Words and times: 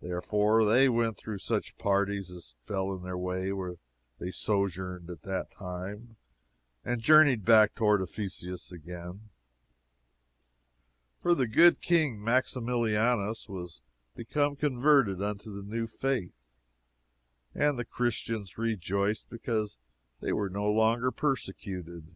Therefore 0.00 0.64
they 0.64 0.88
went 0.88 1.16
through 1.16 1.40
such 1.40 1.76
parties 1.76 2.30
as 2.30 2.54
fell 2.60 2.94
in 2.94 3.02
their 3.02 3.18
way 3.18 3.50
where 3.50 3.78
they 4.20 4.30
sojourned 4.30 5.10
at 5.10 5.22
that 5.22 5.50
time, 5.50 6.16
and 6.84 7.00
journeyed 7.02 7.44
back 7.44 7.74
toward 7.74 8.00
Ephesus 8.00 8.70
again. 8.70 9.30
For 11.20 11.34
the 11.34 11.48
good 11.48 11.80
King 11.80 12.22
Maximilianus 12.22 13.48
was 13.48 13.82
become 14.14 14.54
converted 14.54 15.20
unto 15.20 15.52
the 15.52 15.64
new 15.64 15.88
faith, 15.88 16.54
and 17.52 17.76
the 17.76 17.84
Christians 17.84 18.56
rejoiced 18.56 19.30
because 19.30 19.78
they 20.20 20.32
were 20.32 20.48
no 20.48 20.70
longer 20.70 21.10
persecuted. 21.10 22.06